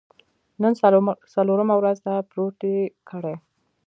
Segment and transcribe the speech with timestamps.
[0.61, 0.73] نن
[1.35, 3.35] څلورمه ورځ ده، پروت یې کړی.